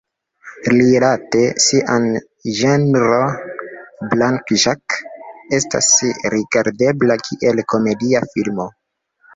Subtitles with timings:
[0.75, 2.07] Rilate sian
[2.61, 3.53] ĝenron,
[4.15, 4.99] "Black Jack"
[5.61, 5.93] estas
[6.37, 8.71] rigardebla kiel komedia filmo.